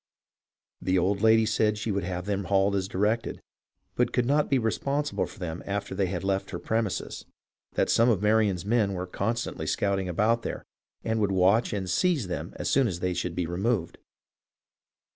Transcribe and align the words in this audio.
The 0.81 0.97
old 0.97 1.21
lady 1.21 1.45
said 1.45 1.77
she 1.77 1.91
would 1.91 2.03
have 2.05 2.25
them 2.25 2.45
hauled 2.45 2.75
as 2.75 2.87
directed, 2.87 3.39
but 3.93 4.11
could 4.11 4.25
not 4.25 4.49
be 4.49 4.57
responsible 4.57 5.27
for 5.27 5.37
them 5.37 5.61
after 5.67 5.93
they 5.93 6.17
left 6.19 6.49
her 6.49 6.57
premises; 6.57 7.23
that 7.73 7.87
some 7.87 8.09
of 8.09 8.19
Marion's 8.19 8.65
men 8.65 8.93
were 8.93 9.05
constantly 9.05 9.67
scouting 9.67 10.09
about 10.09 10.41
there, 10.41 10.65
and 11.03 11.19
would 11.19 11.31
watch 11.31 11.71
and 11.71 11.87
seize 11.87 12.29
them 12.29 12.53
as 12.55 12.67
soon 12.67 12.87
as 12.87 12.99
they 12.99 13.13
should 13.13 13.35
be 13.35 13.45
removed. 13.45 13.99